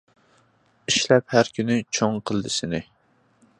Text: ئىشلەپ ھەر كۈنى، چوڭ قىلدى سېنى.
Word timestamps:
ئىشلەپ 0.91 1.35
ھەر 1.35 1.51
كۈنى، 1.59 1.77
چوڭ 1.99 2.19
قىلدى 2.31 2.55
سېنى. 2.57 2.83